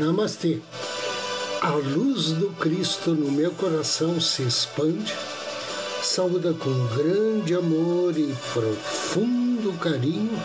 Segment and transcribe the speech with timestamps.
[0.00, 0.60] Namastê.
[1.60, 5.14] A luz do Cristo no meu coração se expande,
[6.02, 10.40] saúda com grande amor e profundo carinho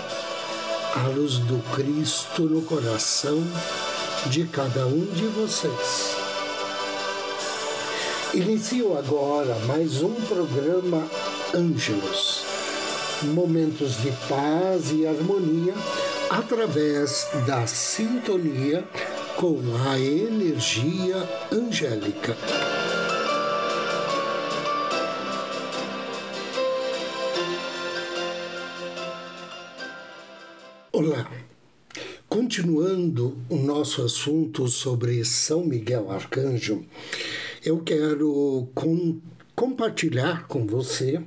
[0.94, 3.42] a luz do Cristo no coração
[4.26, 6.18] de cada um de vocês.
[8.34, 11.08] Inicio agora mais um programa
[11.54, 12.44] Ângelos,
[13.24, 15.74] momentos de paz e harmonia
[16.30, 18.84] através da sintonia
[19.38, 21.18] com a energia
[21.52, 22.38] angélica.
[30.94, 31.30] Olá,
[32.30, 36.86] continuando o nosso assunto sobre São Miguel Arcanjo,
[37.66, 38.70] eu quero
[39.56, 41.22] compartilhar com você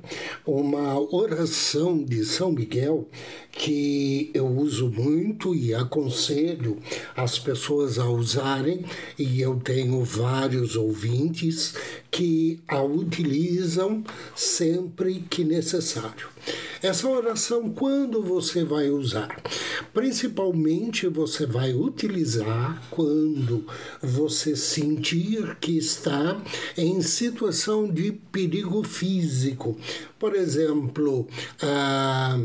[0.45, 3.09] uma oração de São Miguel
[3.51, 6.77] que eu uso muito e aconselho
[7.15, 8.85] as pessoas a usarem,
[9.17, 11.73] e eu tenho vários ouvintes
[12.11, 14.03] que a utilizam
[14.35, 16.29] sempre que necessário.
[16.81, 19.35] Essa oração, quando você vai usar?
[19.93, 23.65] Principalmente você vai utilizar quando
[24.01, 26.41] você sentir que está
[26.77, 29.77] em situação de perigo físico.
[30.17, 31.27] Por exemplo,
[31.61, 32.39] ah,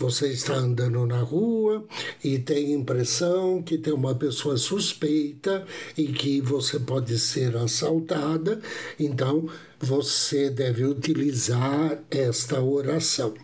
[0.00, 1.84] você está andando na rua
[2.24, 8.62] e tem a impressão que tem uma pessoa suspeita e que você pode ser assaltada,
[8.98, 9.46] então
[9.78, 13.34] você deve utilizar esta oração.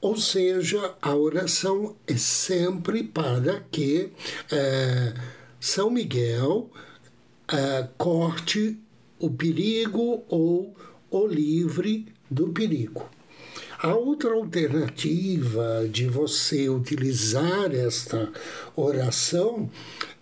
[0.00, 4.10] Ou seja, a oração é sempre para que
[4.50, 5.14] é,
[5.60, 6.70] São Miguel
[7.46, 8.76] é, corte
[9.20, 10.74] o perigo ou
[11.08, 13.08] o livre do perigo.
[13.84, 18.32] A outra alternativa de você utilizar esta
[18.74, 19.70] oração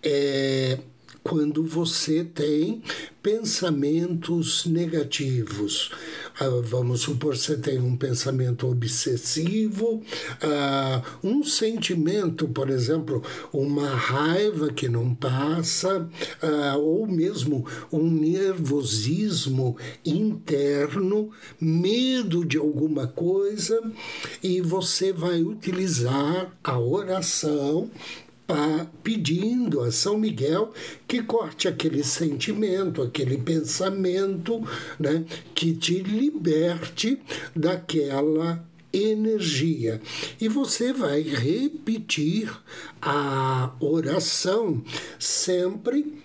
[0.03, 0.79] é
[1.23, 2.83] quando você tem
[3.21, 5.93] pensamentos negativos.
[6.39, 10.01] Ah, vamos supor você tem um pensamento obsessivo,
[10.41, 13.21] ah, um sentimento, por exemplo,
[13.51, 16.09] uma raiva que não passa,
[16.41, 21.29] ah, ou mesmo um nervosismo interno,
[21.61, 23.79] medo de alguma coisa,
[24.41, 27.91] e você vai utilizar a oração
[29.01, 30.73] pedindo a São Miguel
[31.07, 34.61] que corte aquele sentimento, aquele pensamento,
[34.99, 37.21] né, que te liberte
[37.55, 39.99] daquela energia.
[40.39, 42.51] E você vai repetir
[43.01, 44.83] a oração
[45.17, 46.21] sempre,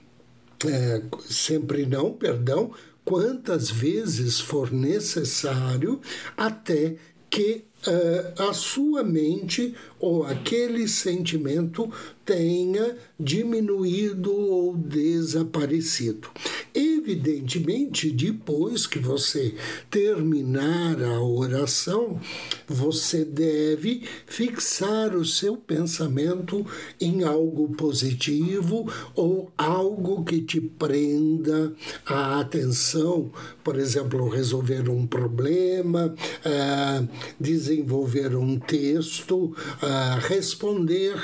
[0.66, 2.72] é, sempre não, perdão,
[3.04, 5.98] quantas vezes for necessário,
[6.36, 6.96] até
[7.30, 11.90] que uh, a sua mente ou aquele sentimento
[12.28, 16.28] tenha diminuído ou desaparecido.
[16.74, 19.54] Evidentemente, depois que você
[19.90, 22.20] terminar a oração,
[22.66, 26.66] você deve fixar o seu pensamento
[27.00, 31.72] em algo positivo ou algo que te prenda
[32.04, 33.32] a atenção,
[33.64, 37.08] por exemplo, resolver um problema, uh,
[37.40, 39.56] desenvolver um texto,
[39.88, 41.16] uh, responder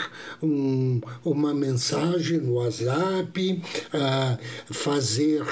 [0.42, 5.44] um, uma mensagem no WhatsApp, uh, fazer,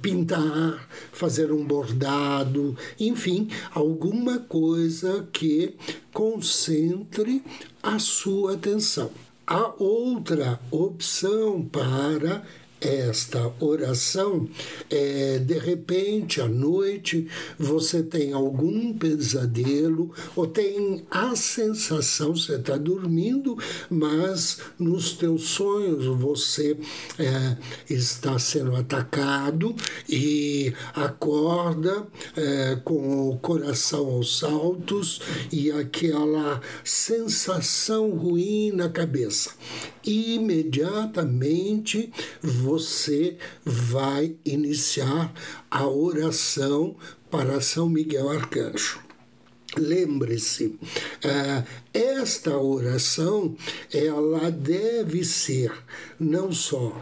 [0.00, 5.76] pintar, fazer um bordado, enfim, alguma coisa que
[6.12, 7.44] concentre
[7.82, 9.10] a sua atenção.
[9.46, 12.42] A outra opção para
[12.82, 14.48] esta oração,
[14.90, 22.76] é, de repente à noite você tem algum pesadelo ou tem a sensação, você está
[22.76, 23.56] dormindo,
[23.88, 26.76] mas nos teus sonhos você
[27.18, 27.56] é,
[27.88, 29.74] está sendo atacado
[30.08, 32.06] e acorda
[32.36, 35.20] é, com o coração aos saltos
[35.50, 39.50] e aquela sensação ruim na cabeça.
[40.04, 42.12] Imediatamente
[42.42, 45.32] você vai iniciar
[45.70, 46.96] a oração
[47.30, 49.00] para São Miguel Arcanjo.
[49.78, 51.64] Lembre-se, uh,
[51.94, 53.56] esta oração
[53.92, 55.72] ela deve ser
[56.20, 57.00] não só,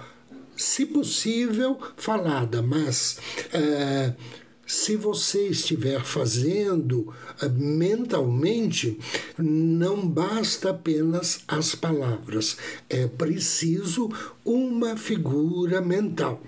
[0.56, 4.14] se possível, falada, mas uh,
[4.70, 7.12] se você estiver fazendo
[7.42, 8.96] eh, mentalmente,
[9.36, 12.56] não basta apenas as palavras,
[12.88, 14.08] é preciso
[14.44, 16.40] uma figura mental.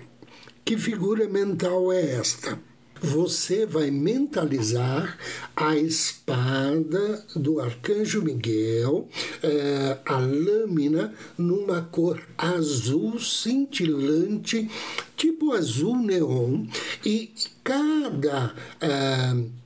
[0.63, 2.57] Que figura mental é esta?
[3.03, 5.17] Você vai mentalizar
[5.53, 9.09] a espada do arcanjo Miguel,
[9.43, 14.71] é, a lâmina numa cor azul cintilante,
[15.17, 16.65] tipo azul neon,
[17.05, 18.55] e cada.
[18.79, 19.63] É,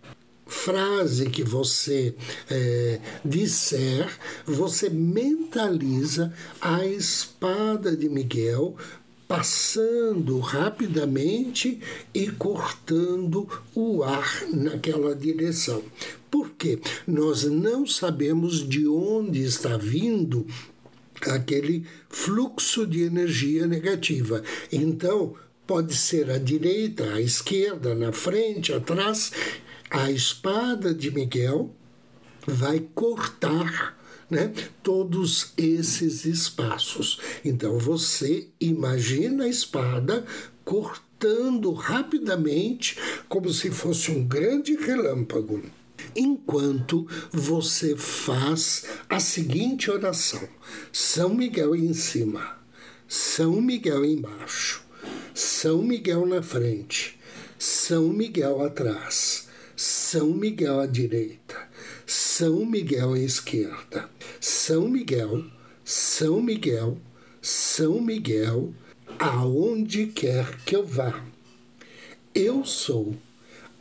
[0.49, 2.15] frase que você
[2.49, 4.09] é, disser,
[4.45, 8.77] você mentaliza a espada de Miguel
[9.27, 11.79] passando rapidamente
[12.13, 15.83] e cortando o ar naquela direção.
[16.31, 16.79] Por quê?
[17.05, 20.47] Nós não sabemos de onde está vindo
[21.25, 24.43] aquele fluxo de energia negativa.
[24.71, 25.35] Então,
[25.65, 29.31] pode ser à direita, à esquerda, na frente, atrás,
[29.89, 31.73] a espada de Miguel
[32.45, 33.97] vai cortar
[34.29, 34.51] né,
[34.83, 37.19] todos esses espaços.
[37.43, 40.25] Então você imagina a espada
[40.63, 42.97] cortando rapidamente,
[43.27, 45.61] como se fosse um grande relâmpago.
[46.15, 50.47] Enquanto você faz a seguinte oração:
[50.91, 52.57] São Miguel em cima,
[53.07, 54.83] São Miguel embaixo,
[55.33, 57.17] São Miguel na frente,
[57.57, 59.47] São Miguel atrás
[59.77, 61.66] são Miguel à direita,
[62.09, 64.09] São Miguel à esquerda,
[64.39, 65.43] São Miguel,
[65.83, 66.97] São Miguel,
[67.41, 68.73] São Miguel,
[69.19, 71.21] aonde quer que eu vá.
[72.33, 73.13] Eu sou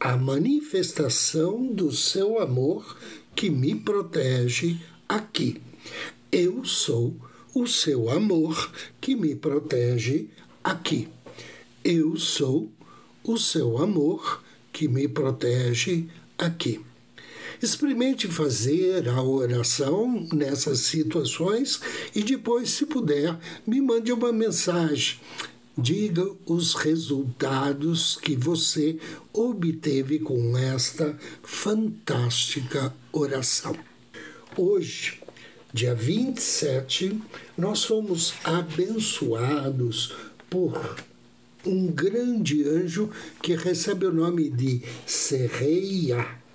[0.01, 2.99] a manifestação do seu amor
[3.33, 4.77] que me protege
[5.09, 5.63] aqui.
[6.33, 7.15] Eu sou
[7.55, 10.29] o seu amor que me protege
[10.65, 11.09] aqui.
[11.85, 12.69] Eu sou
[13.23, 14.43] o seu amor
[14.73, 16.85] que me protege aqui.
[17.63, 21.81] Experimente fazer a oração nessas situações
[22.15, 25.19] e depois, se puder, me mande uma mensagem.
[25.79, 28.99] Diga os resultados que você
[29.33, 33.77] obteve com esta fantástica oração.
[34.57, 35.21] Hoje,
[35.75, 37.21] dia 27,
[37.59, 40.15] nós somos abençoados
[40.49, 40.97] por
[41.67, 43.11] um grande anjo
[43.43, 46.46] que recebe o nome de Serreia.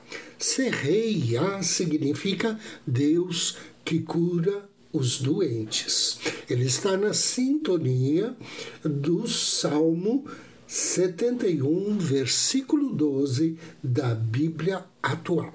[0.42, 6.18] Serreia significa Deus que cura os doentes.
[6.50, 8.36] Ele está na sintonia
[8.84, 10.26] do Salmo
[10.66, 15.54] 71, versículo 12 da Bíblia atual.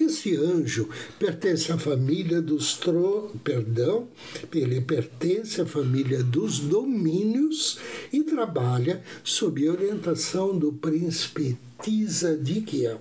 [0.00, 3.30] Esse anjo pertence à família dos tro...
[3.44, 4.08] perdão,
[4.52, 7.78] ele pertence à família dos domínios
[8.12, 13.00] e trabalha sob orientação do príncipe Tisadiquiel.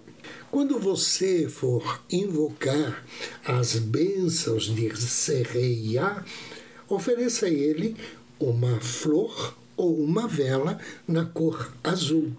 [0.51, 3.05] Quando você for invocar
[3.45, 6.25] as bênçãos de Serreia,
[6.87, 7.95] ofereça a ele
[8.39, 12.31] uma flor ou uma vela na cor azul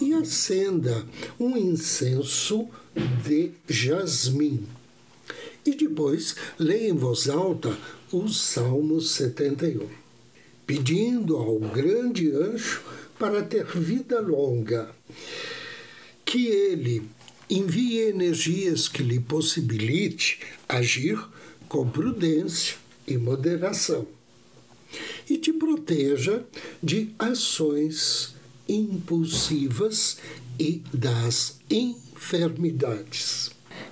[0.00, 1.04] e acenda
[1.38, 2.68] um incenso
[3.26, 4.64] de jasmim.
[5.66, 7.76] E depois leia em voz alta
[8.12, 9.88] o Salmo 71,
[10.64, 12.82] pedindo ao grande anjo
[13.18, 14.94] para ter vida longa,
[16.24, 17.02] que ele
[17.52, 21.22] envie energias que lhe possibilite agir
[21.68, 24.06] com prudência e moderação
[25.28, 26.46] e te proteja
[26.82, 28.34] de ações
[28.66, 30.16] impulsivas
[30.58, 33.50] e das enfermidades.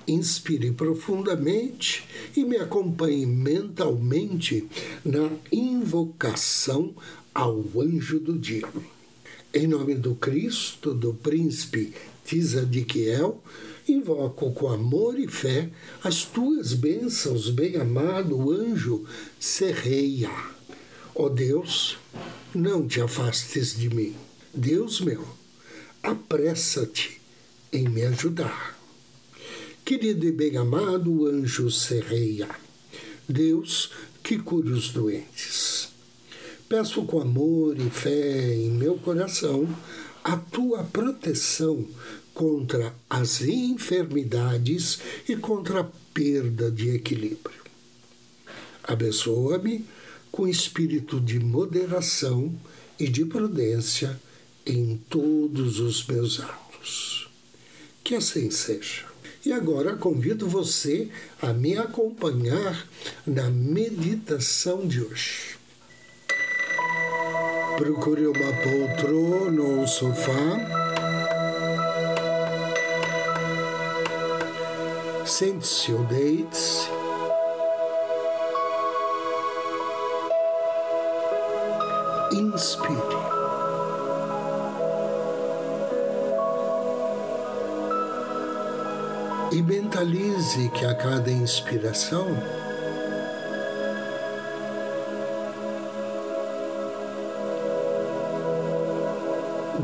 [0.08, 4.66] Inspire profundamente e me acompanhe mentalmente
[5.04, 6.94] na invocação
[7.34, 8.66] ao anjo do dia.
[9.52, 11.92] Em nome do Cristo, do príncipe
[12.30, 13.42] Tisadiquiel,
[13.88, 15.68] invoco com amor e fé
[16.00, 19.04] as tuas bênçãos, bem-amado anjo
[19.40, 20.30] Serreia.
[21.12, 21.99] Ó Deus,
[22.54, 24.14] não te afastes de mim.
[24.54, 25.26] Deus meu,
[26.04, 27.20] apressa-te
[27.72, 28.78] em me ajudar.
[29.84, 32.49] Querido e bem-amado anjo Serreia,
[33.28, 33.90] Deus
[34.22, 35.88] que cura os doentes.
[36.68, 39.68] Peço com amor e fé em meu coração
[40.22, 41.87] a tua proteção
[42.34, 47.60] contra as enfermidades e contra a perda de equilíbrio.
[48.82, 49.84] Abençoa-me
[50.30, 52.54] com espírito de moderação
[52.99, 54.20] e de prudência
[54.66, 57.28] em todos os meus atos.
[58.02, 59.04] Que assim seja.
[59.44, 61.08] E agora convido você
[61.40, 62.87] a me acompanhar
[63.26, 65.56] na meditação de hoje.
[67.78, 70.89] Procure uma poltrona ou um sofá.
[75.24, 76.88] Sente-se ou deite-se.
[82.32, 83.30] Inspire.
[89.52, 92.26] E mentalize que a cada inspiração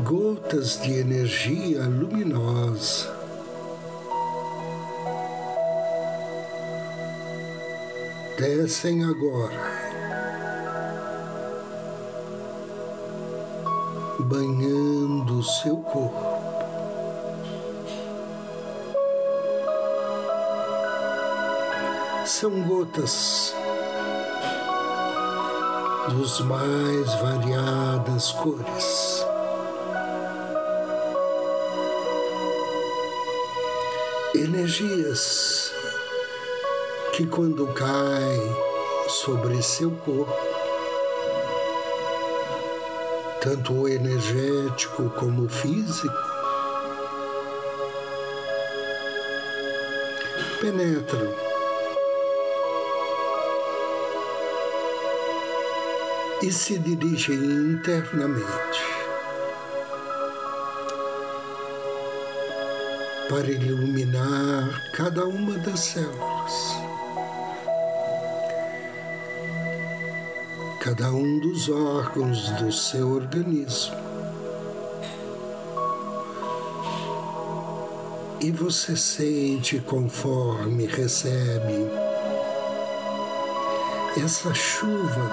[0.03, 3.16] gotas de energia luminosa
[8.37, 9.59] descem agora,
[14.19, 16.37] banhando seu corpo.
[22.27, 23.55] São gotas
[26.09, 29.25] dos mais variadas cores.
[34.35, 35.73] Energias
[37.17, 38.39] que quando cai
[39.09, 40.31] sobre seu corpo,
[43.41, 46.13] tanto o energético como o físico,
[50.61, 51.33] penetram
[56.43, 58.83] e se dirigem internamente
[63.27, 66.76] para iluminar cada uma das células.
[70.87, 73.93] Cada um dos órgãos do seu organismo.
[78.39, 81.89] E você sente conforme recebe
[84.23, 85.29] essa chuva,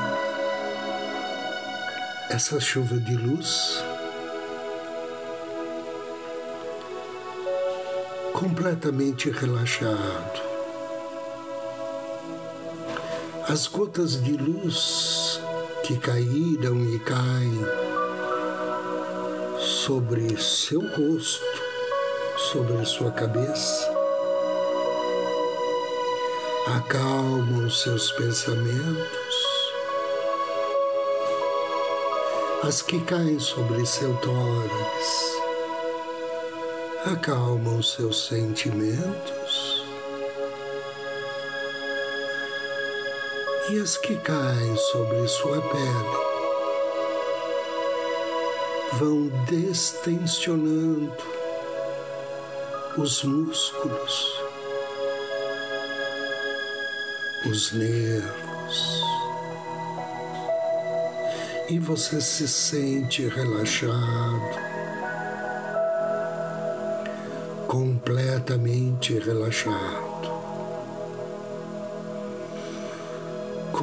[2.31, 3.81] essa chuva de luz,
[8.33, 10.43] completamente relaxado.
[13.47, 15.44] As gotas de luz
[15.85, 17.61] que caíram e caem
[19.59, 21.45] sobre seu rosto,
[22.39, 23.95] sobre sua cabeça,
[26.75, 29.37] acalmam seus pensamentos,
[32.63, 35.37] as que caem sobre seu tórax,
[37.13, 39.44] acalmam seus sentimentos
[43.71, 46.35] e as que caem sobre sua pele
[48.99, 51.13] vão destensionando
[52.99, 54.41] os músculos,
[57.51, 59.03] os nervos,
[61.71, 64.59] e você se sente relaxado,
[67.67, 70.14] completamente relaxado.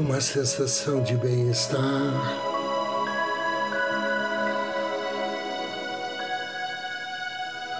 [0.01, 1.79] Uma sensação de bem-estar.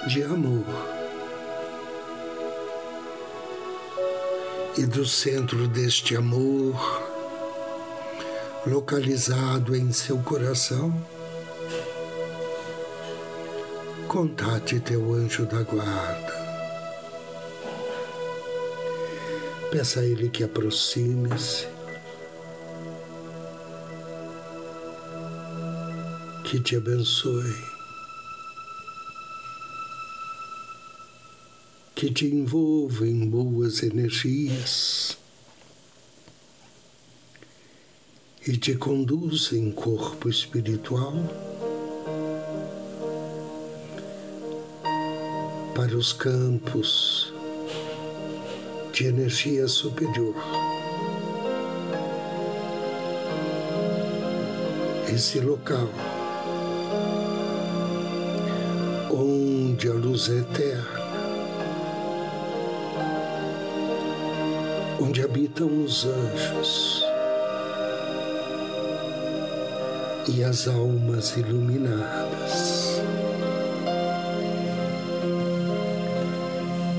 [0.08, 0.66] De amor.
[4.78, 6.76] E do centro deste amor,
[8.68, 10.94] localizado em seu coração,
[14.08, 16.42] contate teu anjo da guarda.
[19.72, 21.81] Peça a ele que aproxime-se
[26.52, 27.56] que te abençoe,
[31.96, 35.18] que te envolva em boas energias
[38.46, 41.14] e te conduza em corpo espiritual
[45.74, 47.34] para os campos
[48.92, 50.36] de energia superior.
[55.08, 55.88] Esse local
[59.82, 61.02] onde a luz é eterna,
[65.02, 67.04] onde habitam os anjos
[70.28, 73.02] e as almas iluminadas.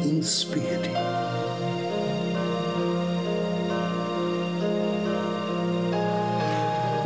[0.04, 0.90] Inspire.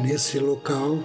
[0.02, 1.00] Nesse local,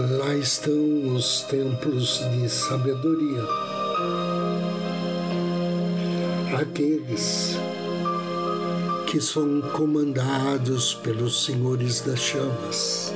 [0.00, 3.42] Lá estão os templos de sabedoria.
[6.56, 7.56] Aqueles
[9.08, 13.12] que são comandados pelos senhores das chamas.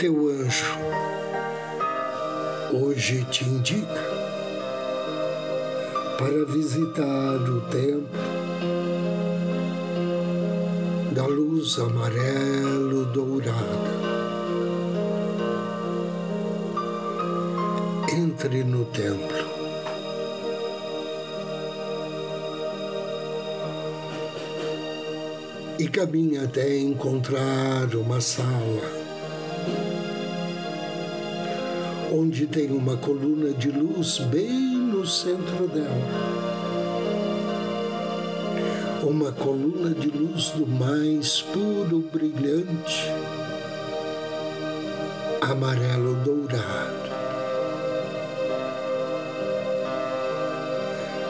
[0.00, 0.76] Teu anjo
[2.72, 4.04] hoje te indica
[6.18, 8.35] para visitar o templo
[11.16, 13.56] da luz amarelo-dourada.
[18.12, 19.46] Entre no templo.
[25.78, 29.06] E caminhe até encontrar uma sala
[32.12, 36.55] onde tem uma coluna de luz bem no centro dela.
[39.08, 43.04] Uma coluna de luz do mais puro brilhante,
[45.40, 47.06] amarelo dourado.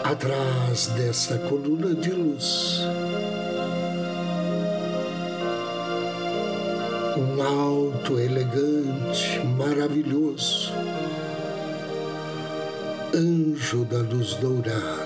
[0.02, 2.80] Atrás dessa coluna de luz,
[7.18, 10.72] um alto, elegante, maravilhoso
[13.14, 15.05] anjo da luz dourada.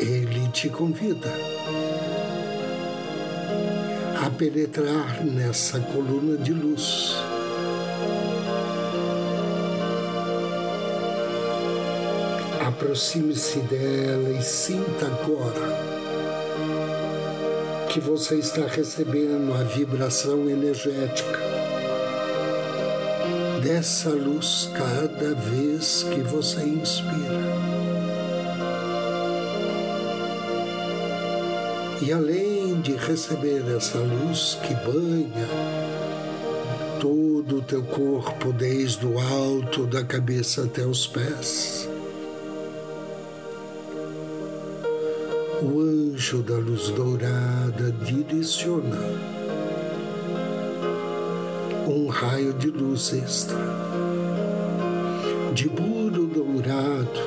[0.00, 1.30] Ele te convida
[4.24, 7.14] a penetrar nessa coluna de luz.
[12.66, 16.00] Aproxime-se dela e sinta agora
[17.90, 21.38] que você está recebendo a vibração energética
[23.62, 27.69] dessa luz cada vez que você inspira.
[32.02, 35.48] E além de receber essa luz que banha
[36.98, 41.86] todo o teu corpo, desde o alto da cabeça até os pés,
[45.62, 48.96] o anjo da luz dourada direciona
[51.86, 53.58] um raio de luz extra,
[55.52, 57.20] de puro dourado,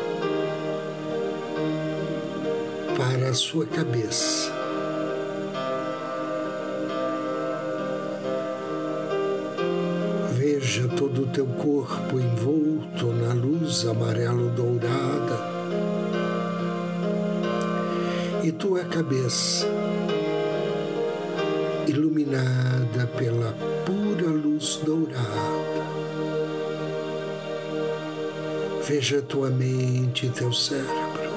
[2.97, 4.42] para a sua cabeça.
[10.63, 15.37] Veja todo o teu corpo envolto na luz amarelo-dourada
[18.41, 19.67] e tua cabeça
[21.85, 23.53] iluminada pela
[23.85, 25.83] pura luz dourada.
[28.87, 31.29] Veja tua mente e teu cérebro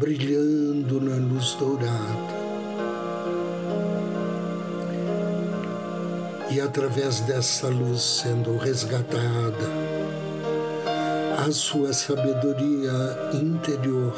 [0.00, 2.41] brilhando na luz dourada.
[6.54, 9.70] E através dessa luz sendo resgatada,
[11.38, 12.92] a sua sabedoria
[13.32, 14.12] interior,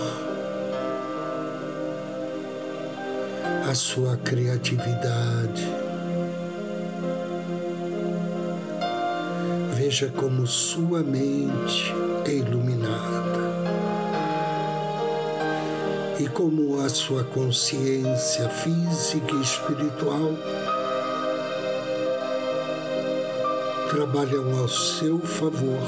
[3.70, 5.64] a sua criatividade.
[9.77, 11.94] Veja como sua mente
[12.27, 13.44] é iluminada
[16.18, 20.33] e como a sua consciência física e espiritual
[23.95, 25.79] trabalham ao seu favor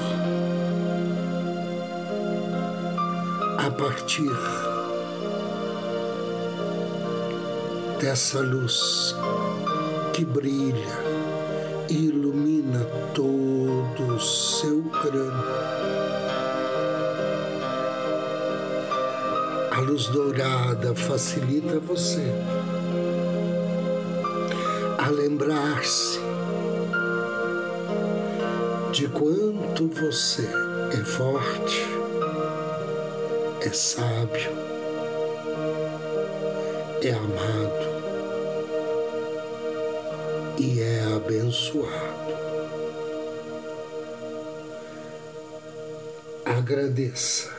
[3.59, 4.31] a partir
[8.01, 9.13] dessa luz
[10.13, 10.97] que brilha
[11.91, 15.45] e ilumina todo o seu crânio.
[19.73, 22.33] A luz dourada facilita você
[24.97, 26.21] a lembrar-se
[28.97, 30.49] de quanto você
[30.91, 31.85] é forte
[33.61, 34.51] é sábio,
[37.03, 37.87] é amado
[40.59, 42.33] e é abençoado.
[46.47, 47.55] Agradeça.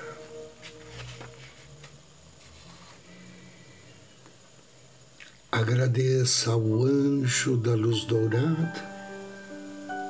[5.52, 8.97] Agradeça ao anjo da luz dourada,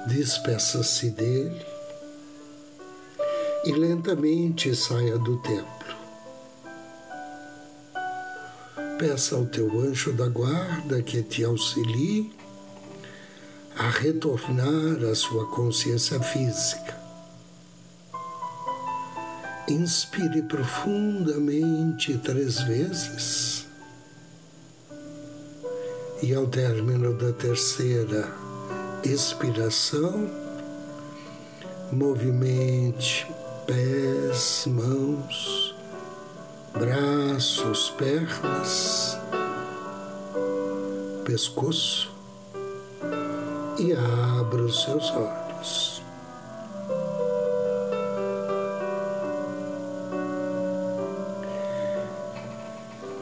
[0.08, 1.66] despeça-se dele
[3.66, 5.68] e lentamente saia do templo.
[8.98, 12.32] Peça ao teu anjo da guarda que te auxilie
[13.76, 16.98] a retornar à sua consciência física.
[19.68, 23.68] Inspire profundamente três vezes
[26.24, 28.47] e ao término da terceira
[29.04, 30.30] expiração,
[31.92, 33.28] movimente
[33.66, 35.76] pés, mãos,
[36.74, 39.18] braços, pernas,
[41.26, 42.12] pescoço
[43.80, 46.02] e abra os seus olhos.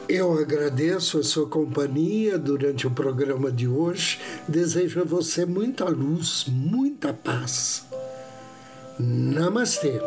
[0.07, 6.45] Eu agradeço a sua companhia durante o programa de hoje Desejo a você muita luz,
[6.47, 7.86] muita paz.
[8.99, 9.99] Namastê.